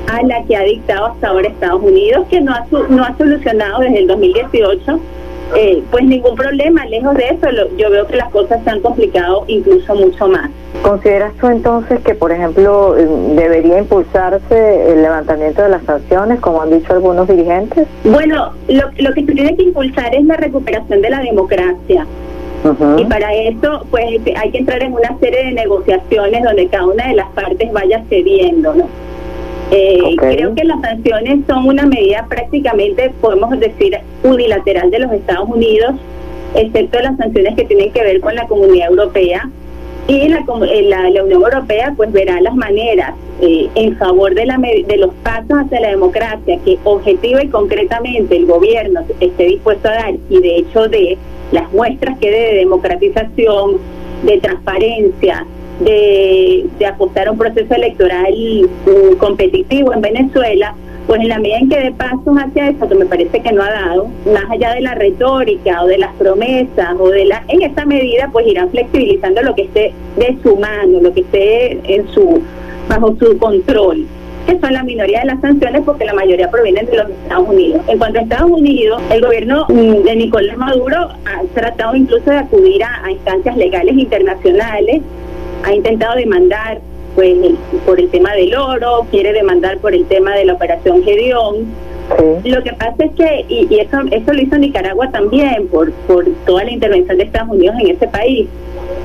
a 0.08 0.22
la 0.24 0.44
que 0.44 0.56
ha 0.56 0.64
dictado 0.64 1.08
hasta 1.08 1.28
ahora 1.28 1.48
Estados 1.48 1.82
Unidos, 1.82 2.28
que 2.30 2.42
no 2.42 2.54
ha, 2.54 2.66
no 2.90 3.04
ha 3.04 3.18
solucionado 3.18 3.80
desde 3.82 4.00
el 4.00 4.08
2018 4.08 5.00
eh, 5.56 5.84
pues 5.92 6.04
ningún 6.06 6.36
problema, 6.36 6.86
lejos 6.86 7.16
de 7.16 7.26
eso, 7.26 7.48
yo 7.78 7.90
veo 7.90 8.06
que 8.08 8.18
las 8.18 8.30
cosas 8.30 8.64
se 8.64 8.70
han 8.70 8.82
complicado 8.82 9.44
incluso 9.48 9.96
mucho 9.96 10.28
más. 10.28 10.50
¿Consideras 10.82 11.34
tú 11.40 11.48
entonces 11.48 12.00
que, 12.02 12.14
por 12.16 12.32
ejemplo, 12.32 12.98
eh, 12.98 13.08
debería 13.36 13.80
impulsarse 13.80 14.92
el 14.92 15.02
levantamiento 15.02 15.64
de 15.64 15.70
las 15.70 15.84
sanciones, 15.84 16.40
como 16.40 16.62
han 16.62 16.72
dicho 16.72 16.94
algunos 16.94 17.28
dirigentes? 17.28 17.88
Bueno, 18.04 18.52
lo, 18.68 18.84
lo 18.98 19.14
que 19.14 19.26
se 19.26 19.34
tiene 19.34 19.56
que 19.56 19.64
impulsar 19.64 20.14
es 20.14 20.26
la 20.26 20.38
recuperación 20.38 21.02
de 21.02 21.10
la 21.10 21.20
democracia. 21.22 22.06
Y 22.98 23.06
para 23.06 23.34
eso, 23.34 23.86
pues 23.90 24.04
hay 24.36 24.52
que 24.52 24.58
entrar 24.58 24.82
en 24.84 24.94
una 24.94 25.18
serie 25.20 25.46
de 25.46 25.52
negociaciones 25.54 26.44
donde 26.44 26.68
cada 26.68 26.86
una 26.86 27.08
de 27.08 27.14
las 27.14 27.30
partes 27.30 27.72
vaya 27.72 28.04
cediendo, 28.10 28.74
¿no? 28.74 28.88
Eh, 29.72 30.16
Creo 30.18 30.56
que 30.56 30.64
las 30.64 30.80
sanciones 30.82 31.40
son 31.48 31.68
una 31.68 31.86
medida 31.86 32.26
prácticamente, 32.30 33.12
podemos 33.22 33.60
decir, 33.60 33.98
unilateral 34.24 34.90
de 34.92 35.00
los 35.00 35.12
Estados 35.12 35.50
Unidos, 35.50 35.96
excepto 36.56 37.00
las 37.02 37.18
sanciones 37.18 37.56
que 37.56 37.66
tienen 37.66 37.92
que 37.92 38.02
ver 38.02 38.22
con 38.22 38.36
la 38.36 38.48
comunidad 38.48 38.90
europea. 38.90 39.50
Y 40.08 40.30
la, 40.30 40.46
eh, 40.72 40.84
la, 40.84 41.10
la 41.10 41.24
Unión 41.24 41.44
Europea 41.44 41.94
pues 41.98 42.14
verá 42.14 42.40
las 42.40 42.56
maneras 42.56 43.14
eh, 43.42 43.68
en 43.76 43.98
favor 43.98 44.34
de, 44.34 44.46
la, 44.46 44.58
de 44.58 44.98
los 44.98 45.14
pasos 45.16 45.52
hacia 45.66 45.82
la 45.82 45.90
democracia 45.90 46.58
que 46.64 46.80
objetiva 46.86 47.44
y 47.44 47.50
concretamente 47.50 48.38
el 48.38 48.46
gobierno 48.46 49.02
esté 49.20 49.44
dispuesto 49.44 49.90
a 49.90 49.92
dar 49.92 50.14
y 50.30 50.40
de 50.40 50.56
hecho 50.60 50.88
de 50.88 51.18
las 51.52 51.70
muestras 51.74 52.18
que 52.20 52.32
de 52.32 52.56
democratización, 52.56 53.78
de 54.24 54.38
transparencia, 54.38 55.46
de, 55.80 56.66
de 56.80 56.86
apostar 56.86 57.28
a 57.28 57.32
un 57.32 57.38
proceso 57.38 57.74
electoral 57.74 58.34
uh, 58.34 59.18
competitivo 59.18 59.94
en 59.94 60.02
Venezuela, 60.02 60.76
pues 61.06 61.22
en 61.22 61.30
la 61.30 61.40
medida 61.40 61.58
en 61.60 61.70
que 61.70 61.80
dé 61.80 61.92
pasos 61.92 62.38
hacia 62.38 62.70
eso, 62.70 62.88
que 62.88 62.96
me 62.96 63.06
parece 63.06 63.42
que 63.42 63.52
no 63.52 63.64
ha 63.64 63.70
dado, 63.70 64.08
más 64.34 64.50
allá 64.50 64.74
de 64.74 64.82
la 64.82 64.96
retórica 64.96 65.84
o 65.84 65.88
de 65.88 65.98
las 65.98 66.14
promesas 66.16 66.96
o 67.00 67.10
de 67.10 67.26
la, 67.26 67.44
en 67.48 67.62
esa 67.62 67.86
medida 67.86 68.30
pues 68.32 68.46
irán 68.48 68.70
flexibilizando 68.70 69.42
lo 69.42 69.56
que 69.56 69.64
esté 69.64 69.94
de 70.18 70.38
su 70.44 70.58
mano, 70.58 71.00
lo 71.02 71.14
que 71.14 71.22
esté 71.22 71.80
en 71.96 72.08
su, 72.10 72.42
bajo 72.90 73.16
su 73.20 73.38
control 73.38 74.06
que 74.48 74.58
son 74.62 74.74
la 74.74 74.84
minoría 74.84 75.20
de 75.20 75.26
las 75.26 75.42
sanciones 75.42 75.82
porque 75.86 76.06
la 76.06 76.14
mayoría 76.14 76.50
provienen 76.50 76.86
de 76.86 76.96
los 76.96 77.10
Estados 77.10 77.50
Unidos. 77.50 77.82
En 77.88 77.98
cuanto 77.98 78.20
a 78.20 78.22
Estados 78.22 78.50
Unidos, 78.50 79.02
el 79.12 79.22
gobierno 79.22 79.66
mm, 79.68 80.04
de 80.04 80.16
Nicolás 80.16 80.58
Maduro 80.58 81.10
ha 81.26 81.44
tratado 81.54 81.98
incluso 81.98 82.32
de 82.32 82.38
acudir 82.38 82.82
a 82.82 83.12
instancias 83.12 83.58
legales 83.58 83.98
internacionales 83.98 85.02
ha 85.64 85.74
intentado 85.74 86.16
demandar 86.16 86.80
pues 87.16 87.36
por 87.86 88.00
el 88.00 88.10
tema 88.10 88.34
del 88.34 88.56
oro, 88.56 89.08
quiere 89.10 89.34
demandar 89.34 89.80
por 89.80 89.94
el 89.96 90.06
tema 90.06 90.36
de 90.36 90.46
la 90.46 90.54
operación 90.54 91.04
Gedeón. 91.04 91.66
Lo 92.44 92.64
que 92.64 92.74
pasa 92.74 93.06
es 93.06 93.12
que, 93.14 93.46
y, 93.50 93.80
eso, 93.80 93.98
eso 94.12 94.34
lo 94.34 94.42
hizo 94.42 94.58
Nicaragua 94.58 95.10
también 95.10 95.68
por, 95.68 95.92
por 95.92 96.26
toda 96.46 96.64
la 96.64 96.72
intervención 96.72 97.18
de 97.18 97.24
Estados 97.24 97.50
Unidos 97.50 97.76
en 97.80 97.88
ese 97.88 98.08
país. 98.08 98.48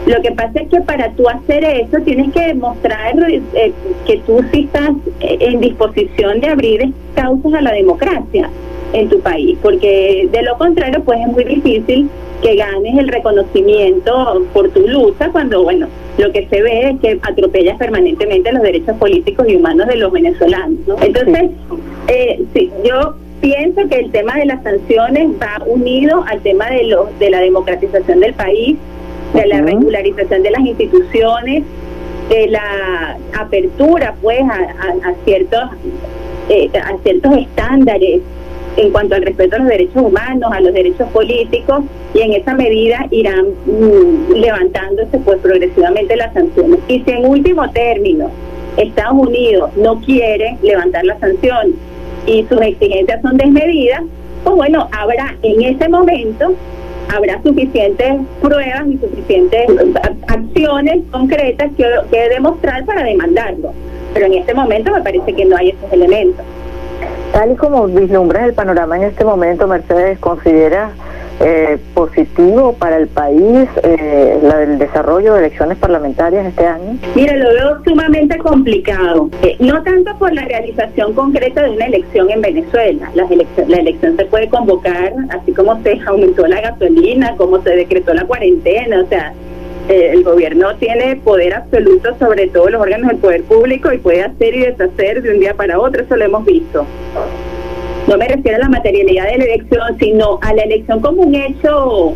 Lo 0.06 0.20
que 0.20 0.30
pasa 0.32 0.60
es 0.60 0.68
que 0.68 0.80
para 0.82 1.10
tú 1.12 1.28
hacer 1.28 1.64
eso 1.64 1.98
tienes 2.04 2.32
que 2.32 2.48
demostrar 2.48 3.14
eh, 3.30 3.72
que 4.06 4.18
tú 4.26 4.44
sí 4.52 4.64
estás 4.64 4.90
eh, 5.20 5.38
en 5.40 5.60
disposición 5.60 6.40
de 6.40 6.48
abrir 6.48 6.92
causas 7.14 7.54
a 7.54 7.62
la 7.62 7.72
democracia 7.72 8.50
en 8.92 9.08
tu 9.08 9.20
país, 9.20 9.58
porque 9.62 10.28
de 10.30 10.42
lo 10.42 10.56
contrario 10.58 11.02
pues 11.04 11.20
es 11.20 11.28
muy 11.28 11.44
difícil 11.44 12.08
que 12.42 12.56
ganes 12.56 12.98
el 12.98 13.08
reconocimiento 13.08 14.44
por 14.52 14.68
tu 14.70 14.86
lucha 14.86 15.30
cuando, 15.30 15.62
bueno, 15.62 15.86
lo 16.18 16.32
que 16.32 16.46
se 16.48 16.60
ve 16.60 16.90
es 16.90 17.00
que 17.00 17.18
atropellas 17.22 17.78
permanentemente 17.78 18.52
los 18.52 18.62
derechos 18.62 18.96
políticos 18.98 19.46
y 19.48 19.56
humanos 19.56 19.86
de 19.86 19.96
los 19.96 20.12
venezolanos. 20.12 20.78
Entonces, 21.00 21.50
eh, 22.08 22.42
sí, 22.52 22.70
yo 22.84 23.14
pienso 23.40 23.88
que 23.88 23.96
el 23.96 24.10
tema 24.10 24.36
de 24.36 24.46
las 24.46 24.62
sanciones 24.62 25.30
va 25.40 25.62
unido 25.66 26.24
al 26.28 26.40
tema 26.40 26.68
de, 26.70 26.84
los 26.84 27.18
de 27.18 27.30
la 27.30 27.40
democratización 27.40 28.20
del 28.20 28.34
país, 28.34 28.76
de 29.34 29.46
la 29.46 29.62
regularización 29.62 30.42
de 30.42 30.50
las 30.50 30.60
instituciones, 30.60 31.64
de 32.28 32.46
la 32.48 33.18
apertura 33.38 34.14
pues 34.20 34.40
a, 34.42 35.14
ciertos 35.24 35.60
eh, 36.48 36.70
a 36.74 36.96
ciertos 37.02 37.36
estándares 37.36 38.20
en 38.76 38.90
cuanto 38.90 39.14
al 39.14 39.22
respeto 39.22 39.56
a 39.56 39.58
los 39.60 39.68
derechos 39.68 40.02
humanos, 40.02 40.50
a 40.52 40.60
los 40.60 40.72
derechos 40.72 41.08
políticos, 41.10 41.84
y 42.14 42.20
en 42.20 42.32
esa 42.32 42.54
medida 42.54 43.06
irán 43.10 43.46
mm, 43.66 44.32
levantándose 44.32 45.18
pues 45.18 45.38
progresivamente 45.40 46.16
las 46.16 46.32
sanciones. 46.32 46.78
Y 46.88 47.00
si 47.00 47.10
en 47.10 47.26
último 47.26 47.70
término 47.70 48.30
Estados 48.76 49.14
Unidos 49.14 49.70
no 49.76 50.00
quiere 50.00 50.56
levantar 50.62 51.04
las 51.04 51.20
sanciones 51.20 51.74
y 52.26 52.44
sus 52.48 52.60
exigencias 52.60 53.20
son 53.22 53.36
desmedidas, 53.36 54.02
pues 54.44 54.56
bueno, 54.56 54.88
habrá 54.92 55.36
en 55.42 55.62
ese 55.62 55.88
momento 55.88 56.54
habrá 57.14 57.42
suficientes 57.42 58.14
pruebas 58.40 58.86
y 58.88 58.96
suficientes 58.98 59.66
acciones 60.28 61.02
concretas 61.10 61.70
que, 61.76 61.84
que 62.10 62.28
demostrar 62.30 62.84
para 62.86 63.04
demandarlo. 63.04 63.72
Pero 64.14 64.26
en 64.26 64.34
este 64.34 64.54
momento 64.54 64.92
me 64.92 65.02
parece 65.02 65.32
que 65.32 65.44
no 65.44 65.56
hay 65.56 65.70
esos 65.70 65.92
elementos. 65.92 66.44
Tal 67.32 67.52
y 67.52 67.56
como 67.56 67.86
vislumbras 67.86 68.44
el 68.44 68.52
panorama 68.52 68.96
en 68.96 69.04
este 69.04 69.24
momento, 69.24 69.66
Mercedes, 69.66 70.18
¿considera 70.18 70.90
eh, 71.40 71.78
positivo 71.94 72.74
para 72.74 72.98
el 72.98 73.08
país 73.08 73.68
eh, 73.82 74.38
la, 74.42 74.62
el 74.62 74.78
desarrollo 74.78 75.32
de 75.32 75.46
elecciones 75.46 75.78
parlamentarias 75.78 76.44
este 76.46 76.66
año? 76.66 76.98
Mira, 77.14 77.34
lo 77.36 77.48
veo 77.48 77.82
sumamente 77.84 78.36
complicado. 78.36 79.30
Eh, 79.42 79.56
no 79.60 79.82
tanto 79.82 80.14
por 80.18 80.32
la 80.34 80.44
realización 80.44 81.14
concreta 81.14 81.62
de 81.62 81.70
una 81.70 81.86
elección 81.86 82.30
en 82.30 82.42
Venezuela. 82.42 83.10
La 83.14 83.24
elección, 83.24 83.70
la 83.70 83.78
elección 83.78 84.16
se 84.16 84.26
puede 84.26 84.48
convocar, 84.50 85.14
así 85.30 85.52
como 85.52 85.82
se 85.82 85.98
aumentó 86.06 86.46
la 86.46 86.60
gasolina, 86.60 87.34
como 87.36 87.62
se 87.62 87.70
decretó 87.70 88.12
la 88.12 88.26
cuarentena, 88.26 89.00
o 89.00 89.06
sea, 89.06 89.32
el 89.88 90.22
gobierno 90.22 90.76
tiene 90.76 91.16
poder 91.16 91.54
absoluto 91.54 92.16
sobre 92.18 92.48
todos 92.48 92.70
los 92.70 92.80
órganos 92.80 93.08
del 93.08 93.18
poder 93.18 93.42
público 93.44 93.92
y 93.92 93.98
puede 93.98 94.22
hacer 94.22 94.54
y 94.54 94.60
deshacer 94.60 95.22
de 95.22 95.30
un 95.32 95.40
día 95.40 95.54
para 95.54 95.78
otro, 95.78 96.02
eso 96.02 96.16
lo 96.16 96.24
hemos 96.24 96.44
visto. 96.44 96.86
No 98.08 98.16
me 98.16 98.28
refiero 98.28 98.56
a 98.56 98.60
la 98.60 98.68
materialidad 98.68 99.30
de 99.30 99.38
la 99.38 99.44
elección, 99.44 99.98
sino 99.98 100.38
a 100.42 100.54
la 100.54 100.62
elección 100.62 101.00
como 101.00 101.22
un 101.22 101.34
hecho 101.34 102.14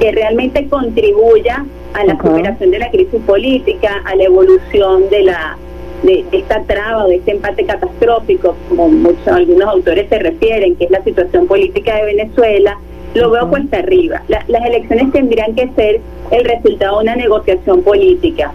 que 0.00 0.12
realmente 0.12 0.66
contribuya 0.68 1.64
a 1.94 2.04
la 2.04 2.18
superación 2.18 2.70
de 2.70 2.78
la 2.78 2.90
crisis 2.90 3.20
política, 3.26 4.02
a 4.04 4.14
la 4.16 4.24
evolución 4.24 5.08
de 5.10 5.22
la 5.22 5.56
de, 6.02 6.24
esta 6.32 6.62
traba 6.64 7.04
o 7.04 7.08
de 7.08 7.16
este 7.16 7.32
empate 7.32 7.64
catastrófico, 7.64 8.54
como 8.68 8.88
muchos 8.88 9.28
algunos 9.28 9.68
autores 9.68 10.08
se 10.08 10.18
refieren, 10.18 10.76
que 10.76 10.84
es 10.84 10.90
la 10.90 11.02
situación 11.02 11.46
política 11.46 11.96
de 11.96 12.04
Venezuela, 12.04 12.78
lo 13.16 13.30
veo 13.30 13.48
cuesta 13.48 13.78
arriba. 13.78 14.22
las 14.28 14.66
elecciones 14.66 15.10
tendrían 15.12 15.54
que 15.54 15.68
ser 15.74 16.00
el 16.30 16.44
resultado 16.44 16.98
de 16.98 17.04
una 17.04 17.16
negociación 17.16 17.82
política. 17.82 18.52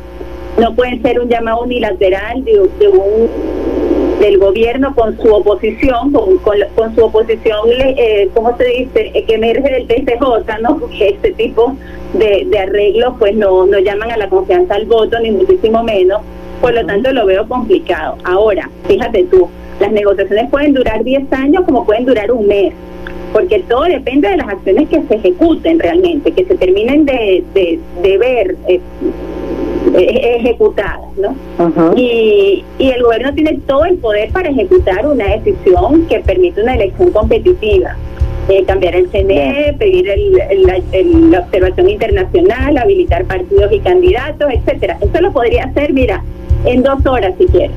No 0.59 0.75
pueden 0.75 1.01
ser 1.01 1.19
un 1.19 1.29
llamado 1.29 1.63
unilateral 1.63 2.43
de, 2.43 2.59
un 2.59 4.19
del 4.19 4.37
gobierno 4.37 4.93
con 4.93 5.17
su 5.17 5.33
oposición, 5.33 6.11
con, 6.11 6.37
con, 6.37 6.95
su 6.95 7.05
oposición, 7.05 7.59
eh, 7.71 8.29
¿cómo 8.35 8.55
se 8.55 8.65
dice?, 8.65 9.11
eh, 9.15 9.23
que 9.25 9.33
emerge 9.33 9.67
del 9.67 9.87
TCJ, 9.87 10.61
¿no? 10.61 10.77
Porque 10.79 11.09
este 11.09 11.31
tipo 11.31 11.75
de, 12.13 12.45
de 12.47 12.59
arreglos 12.59 13.15
pues 13.17 13.35
no, 13.35 13.65
no 13.65 13.79
llaman 13.79 14.11
a 14.11 14.17
la 14.17 14.29
confianza 14.29 14.75
al 14.75 14.85
voto, 14.85 15.19
ni 15.19 15.31
muchísimo 15.31 15.81
menos. 15.81 16.21
Por 16.61 16.75
lo 16.75 16.85
tanto, 16.85 17.11
lo 17.11 17.25
veo 17.25 17.47
complicado. 17.47 18.17
Ahora, 18.23 18.69
fíjate 18.87 19.23
tú, 19.23 19.49
las 19.79 19.91
negociaciones 19.91 20.51
pueden 20.51 20.75
durar 20.75 21.03
10 21.03 21.33
años 21.33 21.63
como 21.65 21.83
pueden 21.83 22.05
durar 22.05 22.31
un 22.31 22.45
mes 22.45 22.73
porque 23.31 23.59
todo 23.59 23.83
depende 23.83 24.29
de 24.29 24.37
las 24.37 24.49
acciones 24.49 24.89
que 24.89 25.01
se 25.03 25.15
ejecuten 25.15 25.79
realmente, 25.79 26.31
que 26.31 26.45
se 26.45 26.55
terminen 26.55 27.05
de, 27.05 27.43
de, 27.53 28.17
ver 28.17 28.55
eh, 28.67 28.79
eh, 29.95 30.37
ejecutadas, 30.39 30.99
¿no? 31.17 31.35
y, 31.95 32.63
y 32.77 32.89
el 32.91 33.03
gobierno 33.03 33.33
tiene 33.33 33.59
todo 33.65 33.85
el 33.85 33.97
poder 33.97 34.31
para 34.31 34.49
ejecutar 34.49 35.05
una 35.05 35.27
decisión 35.35 36.05
que 36.07 36.19
permite 36.19 36.61
una 36.61 36.75
elección 36.75 37.11
competitiva. 37.11 37.95
Eh, 38.49 38.65
cambiar 38.65 38.95
el 38.95 39.07
CNE, 39.11 39.75
pedir 39.77 40.09
el, 40.09 41.31
la 41.31 41.39
observación 41.39 41.89
internacional, 41.89 42.75
habilitar 42.77 43.23
partidos 43.25 43.71
y 43.71 43.79
candidatos, 43.79 44.49
etcétera. 44.51 44.97
Eso 44.99 45.21
lo 45.21 45.31
podría 45.31 45.65
hacer, 45.65 45.93
mira, 45.93 46.23
en 46.65 46.81
dos 46.81 47.05
horas 47.05 47.33
si 47.37 47.45
quiere. 47.45 47.71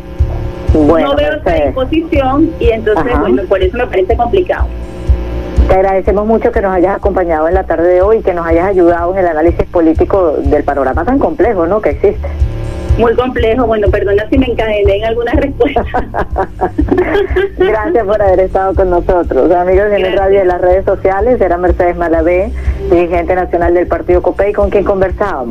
no 0.73 1.15
veo 1.15 1.35
esa 1.37 1.67
disposición 1.67 2.51
y 2.59 2.71
entonces, 2.71 3.21
bueno, 3.21 3.43
por 3.47 3.63
eso 3.63 3.77
me 3.77 3.87
parece 3.87 4.17
complicado. 4.17 4.67
Te 5.69 5.75
agradecemos 5.75 6.27
mucho 6.27 6.53
que 6.53 6.61
nos 6.61 6.73
hayas 6.75 6.97
acompañado 6.97 7.49
en 7.49 7.55
la 7.55 7.65
tarde 7.65 7.89
de 7.89 8.03
hoy 8.03 8.19
y 8.19 8.23
que 8.23 8.35
nos 8.35 8.47
hayas 8.47 8.67
ayudado 8.67 9.13
en 9.13 9.21
el 9.21 9.27
análisis 9.27 9.65
político 9.67 10.37
del 10.39 10.63
panorama 10.63 11.05
tan 11.05 11.19
complejo 11.19 11.67
¿no? 11.67 11.81
que 11.81 11.91
existe. 11.91 12.29
Muy 12.99 13.13
complejo, 13.17 13.67
bueno, 13.67 13.89
perdona 13.91 14.25
si 14.31 14.39
me 14.39 14.47
encadené 14.47 14.99
en 14.99 15.05
algunas 15.05 15.35
respuestas. 15.35 15.85
Gracias 17.59 18.07
por 18.07 18.23
haber 18.23 18.39
estado 18.39 18.73
con 18.75 18.91
nosotros. 18.91 19.51
Amigos 19.51 19.91
de 19.91 19.97
el 19.97 20.17
radio 20.17 20.39
de 20.39 20.45
las 20.45 20.61
redes 20.61 20.85
sociales, 20.85 21.41
era 21.41 21.59
Mercedes 21.59 21.97
Malavé, 21.97 22.53
dirigente 22.91 23.35
nacional 23.35 23.75
del 23.75 23.89
Partido 23.89 24.23
COPEI, 24.23 24.53
con 24.53 24.71
quien 24.71 24.85
conversábamos. 24.85 25.43